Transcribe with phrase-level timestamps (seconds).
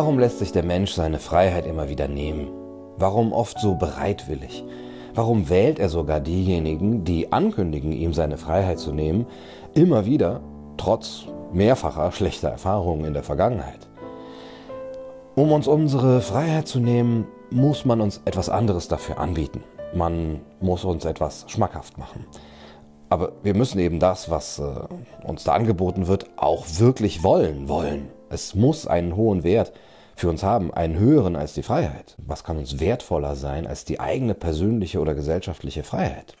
[0.00, 2.48] Warum lässt sich der Mensch seine Freiheit immer wieder nehmen?
[2.96, 4.64] Warum oft so bereitwillig?
[5.14, 9.26] Warum wählt er sogar diejenigen, die ankündigen, ihm seine Freiheit zu nehmen,
[9.74, 10.40] immer wieder,
[10.78, 13.90] trotz mehrfacher schlechter Erfahrungen in der Vergangenheit?
[15.34, 19.62] Um uns unsere Freiheit zu nehmen, muss man uns etwas anderes dafür anbieten.
[19.94, 22.24] Man muss uns etwas schmackhaft machen.
[23.10, 28.08] Aber wir müssen eben das, was äh, uns da angeboten wird, auch wirklich wollen wollen.
[28.30, 29.74] Es muss einen hohen Wert
[30.20, 32.14] für uns haben, einen höheren als die Freiheit.
[32.18, 36.34] Was kann uns wertvoller sein als die eigene persönliche oder gesellschaftliche Freiheit?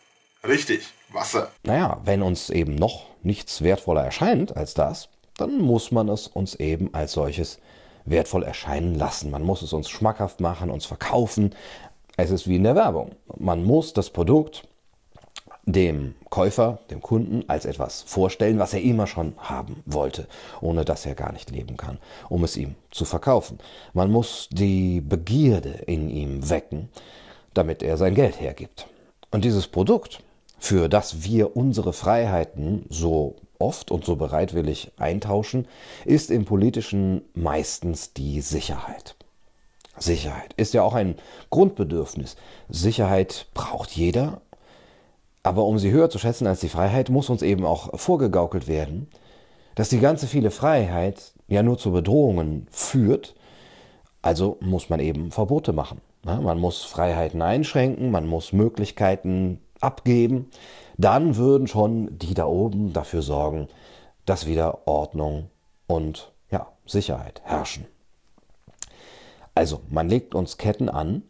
[0.46, 1.48] Richtig, Wasser.
[1.64, 6.54] Naja, wenn uns eben noch nichts wertvoller erscheint als das, dann muss man es uns
[6.54, 7.58] eben als solches
[8.04, 9.30] wertvoll erscheinen lassen.
[9.30, 11.54] Man muss es uns schmackhaft machen, uns verkaufen.
[12.16, 13.12] Es ist wie in der Werbung.
[13.38, 14.68] Man muss das Produkt
[15.72, 20.26] dem Käufer, dem Kunden, als etwas vorstellen, was er immer schon haben wollte,
[20.60, 23.58] ohne dass er gar nicht leben kann, um es ihm zu verkaufen.
[23.92, 26.88] Man muss die Begierde in ihm wecken,
[27.54, 28.86] damit er sein Geld hergibt.
[29.30, 30.22] Und dieses Produkt,
[30.58, 35.66] für das wir unsere Freiheiten so oft und so bereitwillig eintauschen,
[36.04, 39.16] ist im politischen meistens die Sicherheit.
[39.98, 41.16] Sicherheit ist ja auch ein
[41.50, 42.36] Grundbedürfnis.
[42.68, 44.40] Sicherheit braucht jeder
[45.42, 49.08] aber um sie höher zu schätzen als die Freiheit, muss uns eben auch vorgegaukelt werden,
[49.74, 53.34] dass die ganze viele Freiheit ja nur zu Bedrohungen führt.
[54.22, 56.00] Also muss man eben Verbote machen.
[56.22, 60.50] Man muss Freiheiten einschränken, man muss Möglichkeiten abgeben.
[60.98, 63.68] Dann würden schon die da oben dafür sorgen,
[64.26, 65.48] dass wieder Ordnung
[65.86, 67.86] und ja, Sicherheit herrschen.
[69.54, 71.22] Also man legt uns Ketten an,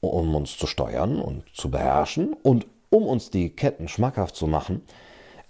[0.00, 4.82] um uns zu steuern und zu beherrschen und um uns die Ketten schmackhaft zu machen,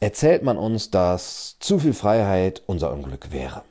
[0.00, 3.62] erzählt man uns, dass zu viel Freiheit unser Unglück wäre.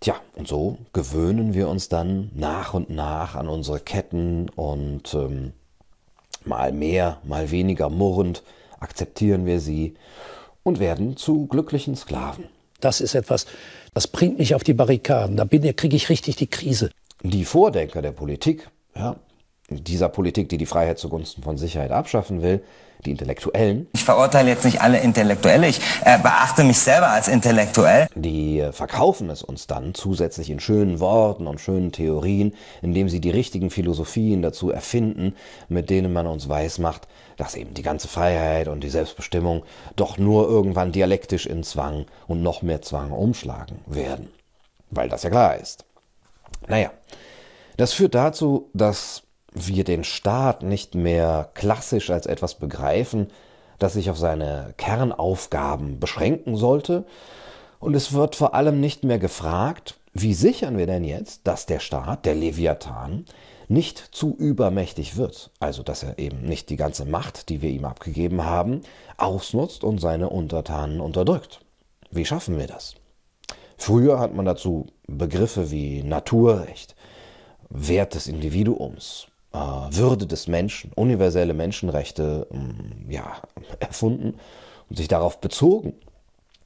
[0.00, 5.52] Tja, und so gewöhnen wir uns dann nach und nach an unsere Ketten und ähm,
[6.44, 8.42] mal mehr, mal weniger murrend
[8.80, 9.94] akzeptieren wir sie
[10.62, 12.44] und werden zu glücklichen Sklaven.
[12.80, 13.46] Das ist etwas,
[13.94, 15.36] das bringt mich auf die Barrikaden.
[15.36, 16.90] Da kriege ich richtig die Krise.
[17.22, 19.16] Die Vordenker der Politik, ja,
[19.70, 22.62] dieser Politik, die die Freiheit zugunsten von Sicherheit abschaffen will,
[23.04, 23.86] die Intellektuellen.
[23.92, 28.08] Ich verurteile jetzt nicht alle Intellektuelle, ich äh, beachte mich selber als intellektuell.
[28.14, 33.20] Die äh, verkaufen es uns dann zusätzlich in schönen Worten und schönen Theorien, indem sie
[33.20, 35.34] die richtigen Philosophien dazu erfinden,
[35.68, 39.64] mit denen man uns weismacht, dass eben die ganze Freiheit und die Selbstbestimmung
[39.96, 44.28] doch nur irgendwann dialektisch in Zwang und noch mehr Zwang umschlagen werden.
[44.90, 45.84] Weil das ja klar ist.
[46.68, 46.90] Naja,
[47.76, 49.23] das führt dazu, dass
[49.54, 53.28] wir den Staat nicht mehr klassisch als etwas begreifen,
[53.78, 57.06] das sich auf seine Kernaufgaben beschränken sollte.
[57.78, 61.80] Und es wird vor allem nicht mehr gefragt, wie sichern wir denn jetzt, dass der
[61.80, 63.24] Staat, der Leviathan,
[63.68, 67.84] nicht zu übermächtig wird, also dass er eben nicht die ganze Macht, die wir ihm
[67.84, 68.82] abgegeben haben,
[69.16, 71.60] ausnutzt und seine Untertanen unterdrückt.
[72.10, 72.94] Wie schaffen wir das?
[73.76, 76.94] Früher hat man dazu Begriffe wie Naturrecht,
[77.70, 83.36] Wert des Individuums, äh, Würde des Menschen, universelle Menschenrechte ähm, ja,
[83.78, 84.34] erfunden
[84.90, 85.94] und sich darauf bezogen.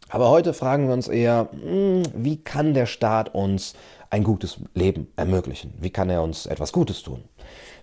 [0.08, 3.74] Aber heute fragen wir uns eher, hm, wie kann der Staat uns
[4.10, 5.74] ein gutes Leben ermöglichen?
[5.78, 7.24] Wie kann er uns etwas Gutes tun?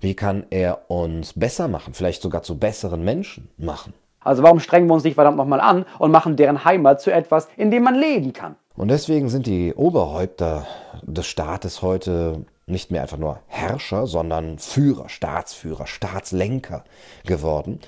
[0.01, 3.93] Wie kann er uns besser machen, vielleicht sogar zu besseren Menschen machen?
[4.21, 7.47] Also warum strengen wir uns nicht verdammt nochmal an und machen deren Heimat zu etwas,
[7.57, 8.55] in dem man leben kann?
[8.75, 10.65] Und deswegen sind die Oberhäupter
[11.03, 16.83] des Staates heute nicht mehr einfach nur Herrscher, sondern Führer, Staatsführer, Staatslenker
[17.25, 17.79] geworden.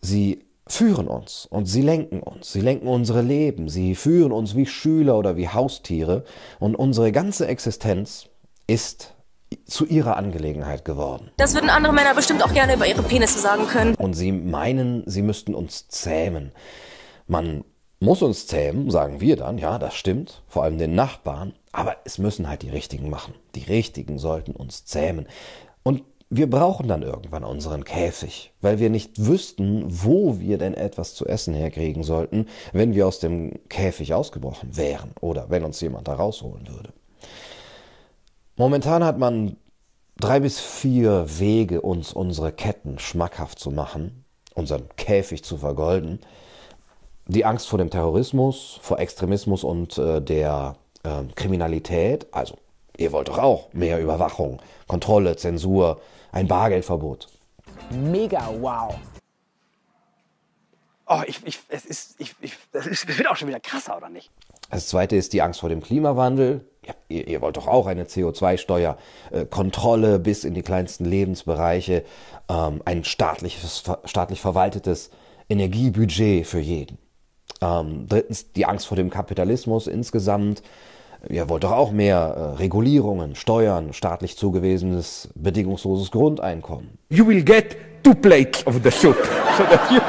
[0.00, 4.66] Sie führen uns und sie lenken uns, sie lenken unsere Leben, sie führen uns wie
[4.66, 6.24] Schüler oder wie Haustiere
[6.58, 8.26] und unsere ganze Existenz
[8.66, 9.14] ist
[9.66, 11.30] zu ihrer Angelegenheit geworden.
[11.36, 13.94] Das würden andere Männer bestimmt auch gerne über ihre Penisse sagen können.
[13.96, 16.52] Und sie meinen, sie müssten uns zähmen.
[17.26, 17.64] Man
[18.00, 22.18] muss uns zähmen, sagen wir dann, ja, das stimmt, vor allem den Nachbarn, aber es
[22.18, 23.34] müssen halt die Richtigen machen.
[23.54, 25.26] Die Richtigen sollten uns zähmen.
[25.82, 26.04] Und
[26.34, 31.26] wir brauchen dann irgendwann unseren Käfig, weil wir nicht wüssten, wo wir denn etwas zu
[31.26, 36.14] essen herkriegen sollten, wenn wir aus dem Käfig ausgebrochen wären oder wenn uns jemand da
[36.14, 36.92] rausholen würde.
[38.56, 39.56] Momentan hat man
[40.18, 44.24] drei bis vier Wege, uns unsere Ketten schmackhaft zu machen,
[44.54, 46.20] unseren Käfig zu vergolden.
[47.26, 52.26] Die Angst vor dem Terrorismus, vor Extremismus und äh, der äh, Kriminalität.
[52.32, 52.56] Also,
[52.96, 56.00] ihr wollt doch auch mehr Überwachung, Kontrolle, Zensur,
[56.32, 57.28] ein Bargeldverbot.
[57.90, 58.94] Mega wow.
[61.06, 63.96] Oh, ich, ich, es ist, ich, ich, das, ist, das wird auch schon wieder krasser,
[63.96, 64.30] oder nicht?
[64.70, 66.64] Das zweite ist die Angst vor dem Klimawandel.
[66.86, 68.96] Ja, ihr, ihr, wollt doch auch eine CO2-Steuer,
[69.30, 72.04] äh, Kontrolle bis in die kleinsten Lebensbereiche,
[72.48, 75.10] ähm, ein staatliches, staatlich verwaltetes
[75.48, 76.98] Energiebudget für jeden.
[77.62, 80.62] Ähm, drittens die Angst vor dem Kapitalismus insgesamt.
[81.28, 86.98] Ihr wollt doch auch mehr äh, Regulierungen, Steuern, staatlich zugewiesenes, bedingungsloses Grundeinkommen.
[87.10, 89.16] You will get two plates of the soup.
[89.58, 90.00] So that you,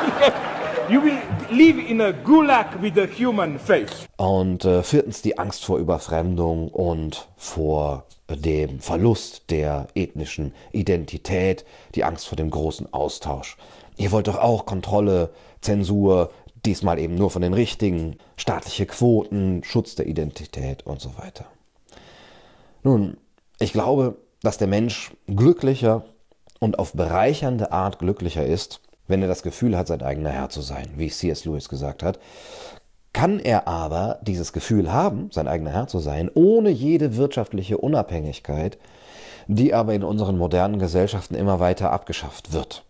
[0.90, 1.18] you will
[1.52, 4.08] live in a gulag with a human face.
[4.16, 12.06] Und äh, viertens die Angst vor Überfremdung und vor dem Verlust der ethnischen Identität, die
[12.06, 13.58] Angst vor dem großen Austausch.
[13.98, 16.32] Ihr wollt doch auch Kontrolle, Zensur,
[16.66, 21.46] diesmal eben nur von den richtigen, staatliche Quoten, Schutz der Identität und so weiter.
[22.84, 23.18] Nun,
[23.60, 26.06] ich glaube, dass der Mensch glücklicher
[26.60, 30.62] und auf bereichernde Art glücklicher ist, wenn er das Gefühl hat, sein eigener Herr zu
[30.62, 31.46] sein, wie C.S.
[31.46, 32.20] Lewis gesagt hat.
[33.12, 38.80] Kann er aber dieses Gefühl haben, sein eigener Herr zu sein, ohne jede wirtschaftliche Unabhängigkeit,
[39.48, 42.86] die aber in unseren modernen Gesellschaften immer weiter abgeschafft wird.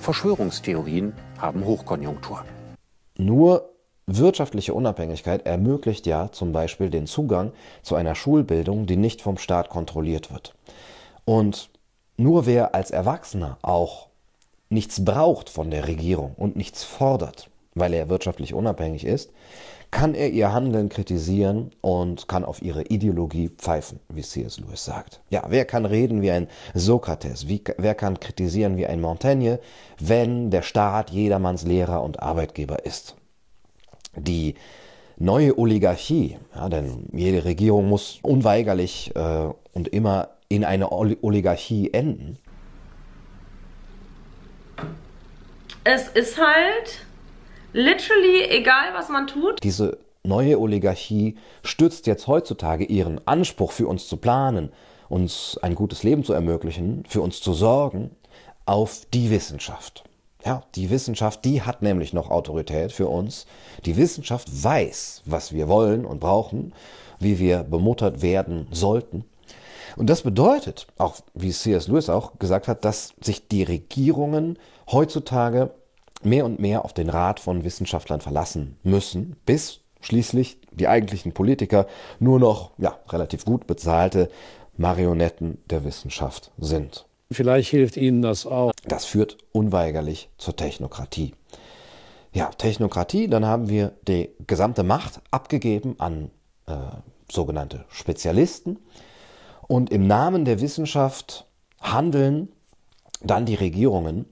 [0.00, 2.44] Verschwörungstheorien haben Hochkonjunktur.
[3.24, 3.70] Nur
[4.06, 7.52] wirtschaftliche Unabhängigkeit ermöglicht ja zum Beispiel den Zugang
[7.82, 10.54] zu einer Schulbildung, die nicht vom Staat kontrolliert wird.
[11.24, 11.70] Und
[12.16, 14.08] nur wer als Erwachsener auch
[14.68, 19.30] nichts braucht von der Regierung und nichts fordert, weil er wirtschaftlich unabhängig ist,
[19.92, 24.58] kann er ihr Handeln kritisieren und kann auf ihre Ideologie pfeifen, wie C.S.
[24.58, 25.20] Lewis sagt.
[25.28, 27.46] Ja, wer kann reden wie ein Sokrates?
[27.46, 29.60] Wie, wer kann kritisieren wie ein Montaigne,
[30.00, 33.16] wenn der Staat jedermanns Lehrer und Arbeitgeber ist?
[34.16, 34.54] Die
[35.18, 42.38] neue Oligarchie, ja, denn jede Regierung muss unweigerlich äh, und immer in eine Oligarchie enden.
[45.84, 47.06] Es ist halt
[47.72, 49.62] literally egal, was man tut.
[49.62, 54.70] Diese neue Oligarchie stützt jetzt heutzutage ihren Anspruch für uns zu planen,
[55.08, 58.10] uns ein gutes Leben zu ermöglichen, für uns zu sorgen,
[58.66, 60.04] auf die Wissenschaft.
[60.44, 63.46] Ja, die Wissenschaft, die hat nämlich noch Autorität für uns.
[63.84, 66.72] Die Wissenschaft weiß, was wir wollen und brauchen,
[67.20, 69.24] wie wir bemuttert werden sollten.
[69.96, 71.86] Und das bedeutet, auch wie C.S.
[71.86, 74.58] Lewis auch gesagt hat, dass sich die Regierungen
[74.90, 75.70] heutzutage
[76.24, 81.86] mehr und mehr auf den Rat von Wissenschaftlern verlassen müssen, bis schließlich die eigentlichen Politiker
[82.18, 84.30] nur noch ja, relativ gut bezahlte
[84.76, 87.06] Marionetten der Wissenschaft sind.
[87.30, 88.72] Vielleicht hilft Ihnen das auch.
[88.84, 91.34] Das führt unweigerlich zur Technokratie.
[92.32, 96.30] Ja, Technokratie, dann haben wir die gesamte Macht abgegeben an
[96.66, 96.74] äh,
[97.30, 98.78] sogenannte Spezialisten
[99.68, 101.46] und im Namen der Wissenschaft
[101.80, 102.48] handeln
[103.22, 104.26] dann die Regierungen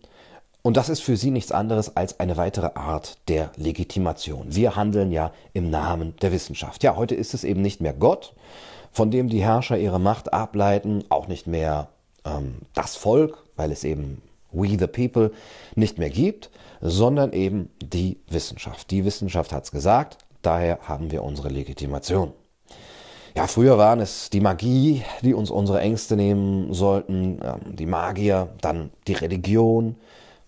[0.62, 4.54] und das ist für sie nichts anderes als eine weitere Art der Legitimation.
[4.54, 6.82] Wir handeln ja im Namen der Wissenschaft.
[6.82, 8.34] Ja, heute ist es eben nicht mehr Gott,
[8.92, 11.88] von dem die Herrscher ihre Macht ableiten, auch nicht mehr
[12.24, 14.20] ähm, das Volk, weil es eben
[14.52, 15.32] We the People
[15.76, 18.90] nicht mehr gibt, sondern eben die Wissenschaft.
[18.90, 22.32] Die Wissenschaft hat es gesagt, daher haben wir unsere Legitimation.
[23.36, 28.48] Ja, früher waren es die Magie, die uns unsere Ängste nehmen sollten, ähm, die Magier,
[28.60, 29.96] dann die Religion,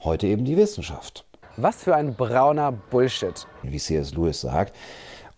[0.05, 1.25] heute eben die Wissenschaft.
[1.57, 3.47] Was für ein brauner Bullshit.
[3.63, 4.15] Wie C.S.
[4.15, 4.75] Lewis sagt.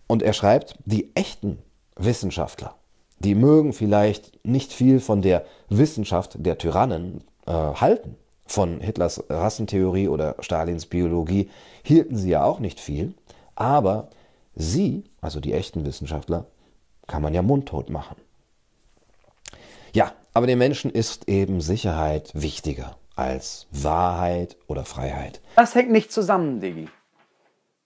[0.07, 1.59] Und er schreibt, die echten
[1.97, 2.75] Wissenschaftler,
[3.19, 8.15] die mögen vielleicht nicht viel von der Wissenschaft der Tyrannen äh, halten.
[8.47, 11.49] Von Hitlers Rassentheorie oder Stalins Biologie
[11.83, 13.13] hielten sie ja auch nicht viel.
[13.55, 14.09] Aber
[14.55, 16.45] sie, also die echten Wissenschaftler,
[17.07, 18.17] kann man ja mundtot machen.
[19.93, 25.41] Ja, aber den Menschen ist eben Sicherheit wichtiger als Wahrheit oder Freiheit.
[25.55, 26.87] Das hängt nicht zusammen, Digi.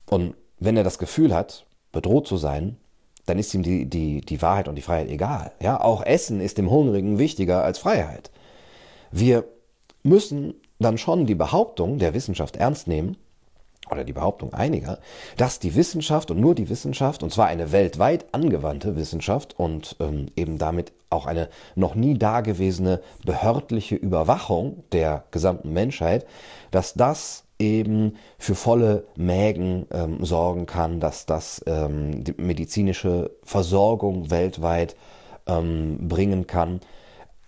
[0.10, 2.78] Und wenn er das Gefühl hat, bedroht zu sein,
[3.26, 5.52] dann ist ihm die, die, die Wahrheit und die Freiheit egal.
[5.62, 8.32] Ja, auch Essen ist dem Hungrigen wichtiger als Freiheit.
[9.12, 9.46] Wir
[10.02, 13.18] müssen dann schon die Behauptung der Wissenschaft ernst nehmen,
[13.92, 15.00] oder die Behauptung einiger,
[15.38, 20.28] dass die Wissenschaft und nur die Wissenschaft, und zwar eine weltweit angewandte Wissenschaft und ähm,
[20.36, 26.26] eben damit auch eine noch nie dagewesene behördliche Überwachung der gesamten Menschheit,
[26.72, 34.32] dass das eben für volle Mägen ähm, sorgen kann, dass das ähm, die medizinische Versorgung
[34.32, 34.96] weltweit
[35.46, 36.80] ähm, bringen kann.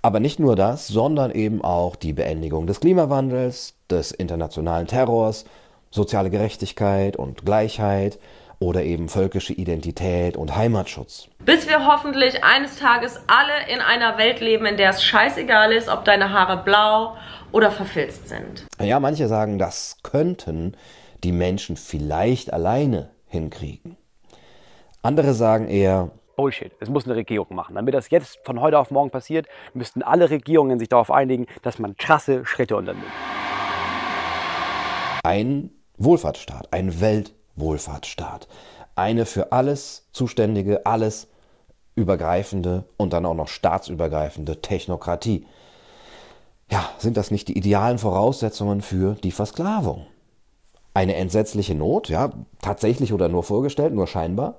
[0.02, 5.46] Aber nicht nur das, sondern eben auch die Beendigung des Klimawandels, des internationalen Terrors,
[5.92, 8.18] soziale Gerechtigkeit und Gleichheit
[8.60, 11.28] oder eben völkische Identität und Heimatschutz.
[11.40, 15.90] Bis wir hoffentlich eines Tages alle in einer Welt leben, in der es scheißegal ist,
[15.90, 17.18] ob deine Haare blau
[17.52, 18.66] oder verfilzt sind.
[18.80, 20.78] Ja, manche sagen, das könnten
[21.24, 23.98] die Menschen vielleicht alleine hinkriegen.
[25.02, 26.72] Andere sagen eher, Bullshit.
[26.80, 27.76] Es muss eine Regierung machen.
[27.76, 31.78] Damit das jetzt von heute auf morgen passiert, müssten alle Regierungen sich darauf einigen, dass
[31.78, 33.06] man krasse Schritte unternimmt.
[35.24, 35.70] ein
[36.04, 38.48] Wohlfahrtsstaat, ein Weltwohlfahrtsstaat.
[38.96, 41.28] Eine für alles zuständige, alles
[41.96, 45.46] übergreifende und dann auch noch staatsübergreifende Technokratie.
[46.72, 50.06] Ja, sind das nicht die idealen Voraussetzungen für die Versklavung?
[50.94, 52.32] Eine entsetzliche Not, ja,
[52.62, 54.56] tatsächlich oder nur vorgestellt, nur scheinbar,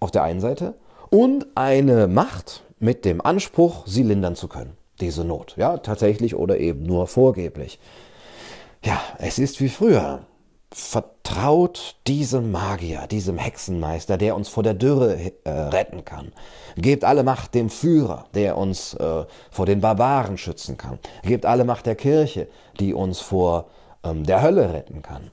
[0.00, 0.74] auf der einen Seite,
[1.10, 6.58] und eine Macht mit dem Anspruch, sie lindern zu können, diese Not, ja, tatsächlich oder
[6.58, 7.78] eben nur vorgeblich.
[8.84, 10.20] Ja, es ist wie früher.
[10.76, 16.32] Vertraut diesem Magier, diesem Hexenmeister, der uns vor der Dürre äh, retten kann.
[16.74, 20.98] Gebt alle Macht dem Führer, der uns äh, vor den Barbaren schützen kann.
[21.22, 22.48] Gebt alle Macht der Kirche,
[22.80, 23.68] die uns vor
[24.02, 25.30] ähm, der Hölle retten kann.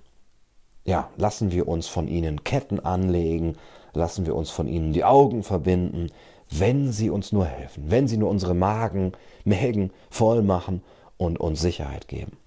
[0.86, 3.58] Ja, lassen wir uns von ihnen Ketten anlegen,
[3.94, 6.12] lassen wir uns von ihnen die Augen verbinden,
[6.52, 10.84] wenn sie uns nur helfen, wenn sie nur unsere Magen, Mägen voll machen
[11.18, 12.38] und uns Sicherheit geben.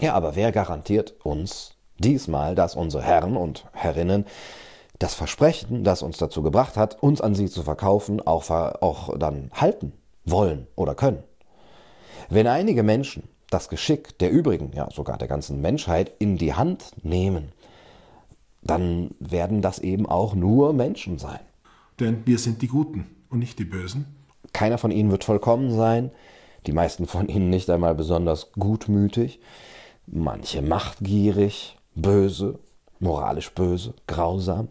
[0.00, 4.26] Ja, aber wer garantiert uns diesmal, dass unsere Herren und Herrinnen
[4.98, 9.50] das Versprechen, das uns dazu gebracht hat, uns an sie zu verkaufen, auch, auch dann
[9.54, 9.92] halten
[10.24, 11.22] wollen oder können?
[12.28, 16.92] Wenn einige Menschen das Geschick der übrigen, ja sogar der ganzen Menschheit in die Hand
[17.02, 17.52] nehmen,
[18.62, 21.40] dann werden das eben auch nur Menschen sein.
[22.00, 24.06] Denn wir sind die Guten und nicht die Bösen.
[24.52, 26.10] Keiner von ihnen wird vollkommen sein,
[26.66, 29.40] die meisten von ihnen nicht einmal besonders gutmütig,
[30.06, 32.58] manche machtgierig, böse,
[32.98, 34.68] moralisch böse, grausam.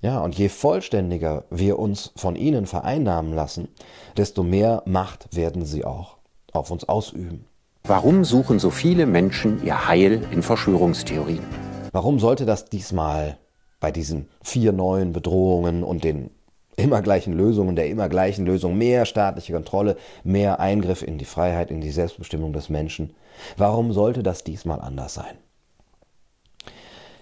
[0.00, 3.68] Ja, und je vollständiger wir uns von ihnen vereinnahmen lassen,
[4.16, 6.18] desto mehr Macht werden sie auch
[6.52, 7.46] auf uns ausüben.
[7.84, 11.44] Warum suchen so viele Menschen ihr Heil in Verschwörungstheorien?
[11.92, 13.38] Warum sollte das diesmal
[13.80, 16.30] bei diesen vier neuen Bedrohungen und den
[16.76, 21.70] immer gleichen Lösungen, der immer gleichen Lösung, mehr staatliche Kontrolle, mehr Eingriff in die Freiheit,
[21.70, 23.14] in die Selbstbestimmung des Menschen,
[23.56, 25.36] warum sollte das diesmal anders sein?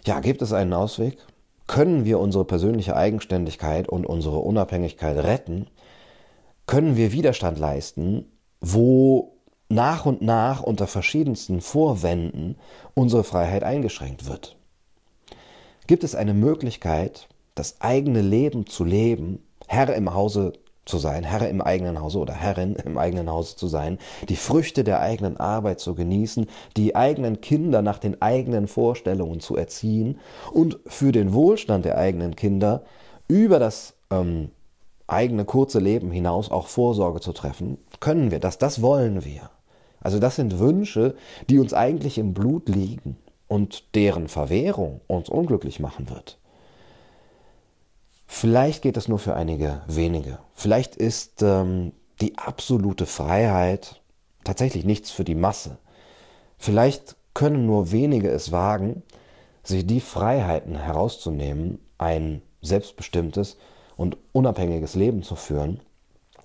[0.05, 1.19] Ja, gibt es einen Ausweg?
[1.69, 5.69] Können wir unsere persönliche Eigenständigkeit und unsere Unabhängigkeit retten?
[6.67, 8.27] Können wir Widerstand leisten,
[8.61, 9.37] wo
[9.69, 12.57] nach und nach unter verschiedensten Vorwänden
[12.95, 14.57] unsere Freiheit eingeschränkt wird?
[15.87, 20.53] Gibt es eine Möglichkeit, das eigene Leben zu leben, Herr im Hause
[20.85, 23.99] zu sein, Herr im eigenen Hause oder Herrin im eigenen Hause zu sein,
[24.29, 26.47] die Früchte der eigenen Arbeit zu genießen,
[26.77, 30.19] die eigenen Kinder nach den eigenen Vorstellungen zu erziehen
[30.53, 32.83] und für den Wohlstand der eigenen Kinder
[33.29, 34.51] über das ähm,
[35.07, 39.51] eigene kurze Leben hinaus auch Vorsorge zu treffen, können wir das, das wollen wir.
[40.01, 41.15] Also das sind Wünsche,
[41.49, 46.39] die uns eigentlich im Blut liegen und deren Verwehrung uns unglücklich machen wird.
[48.35, 50.39] Vielleicht geht es nur für einige wenige.
[50.55, 54.01] Vielleicht ist ähm, die absolute Freiheit
[54.43, 55.77] tatsächlich nichts für die Masse.
[56.57, 59.03] Vielleicht können nur wenige es wagen,
[59.62, 63.59] sich die Freiheiten herauszunehmen, ein selbstbestimmtes
[63.97, 65.81] und unabhängiges Leben zu führen.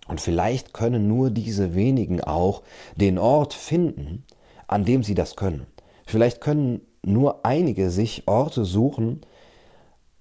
[0.09, 2.63] Und vielleicht können nur diese wenigen auch
[2.97, 4.25] den Ort finden,
[4.67, 5.65] an dem sie das können.
[6.05, 9.21] Vielleicht können nur einige sich Orte suchen,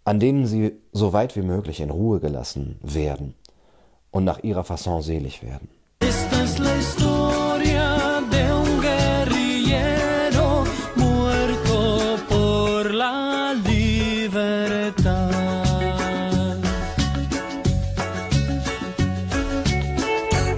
[0.07, 3.35] an denen sie so weit wie möglich in Ruhe gelassen werden
[4.13, 5.69] und nach ihrer Fasson selig werden.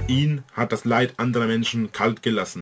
[0.07, 2.57] Ihn hat das Leid anderer Menschen kalt gelassen.